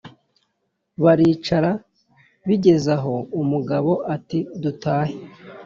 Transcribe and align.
baricara 1.03 1.71
bigeze 2.47 2.89
aho 2.97 3.15
umugabo 3.41 3.91
ati 4.15 4.39
dutahe 4.61 5.15